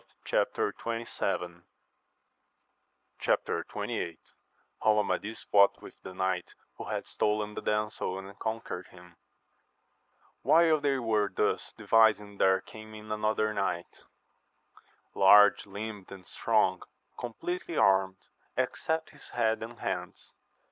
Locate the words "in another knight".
12.95-14.01